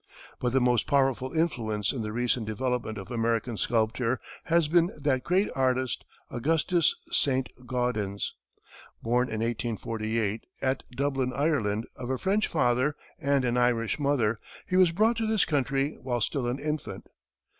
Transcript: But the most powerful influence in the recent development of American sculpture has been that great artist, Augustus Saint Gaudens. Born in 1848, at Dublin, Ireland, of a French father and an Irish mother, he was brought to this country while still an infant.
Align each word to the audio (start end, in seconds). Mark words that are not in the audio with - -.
But 0.39 0.51
the 0.51 0.59
most 0.59 0.87
powerful 0.87 1.31
influence 1.31 1.91
in 1.93 2.01
the 2.01 2.11
recent 2.11 2.47
development 2.47 2.97
of 2.97 3.11
American 3.11 3.55
sculpture 3.55 4.19
has 4.45 4.67
been 4.67 4.89
that 4.99 5.23
great 5.23 5.47
artist, 5.55 6.05
Augustus 6.31 6.95
Saint 7.11 7.49
Gaudens. 7.67 8.33
Born 9.03 9.27
in 9.27 9.41
1848, 9.41 10.43
at 10.63 10.81
Dublin, 10.89 11.31
Ireland, 11.31 11.85
of 11.95 12.09
a 12.09 12.17
French 12.17 12.47
father 12.47 12.95
and 13.19 13.45
an 13.45 13.57
Irish 13.57 13.99
mother, 13.99 14.37
he 14.65 14.75
was 14.75 14.91
brought 14.91 15.17
to 15.17 15.27
this 15.27 15.45
country 15.45 15.91
while 16.01 16.19
still 16.19 16.47
an 16.47 16.57
infant. 16.57 17.05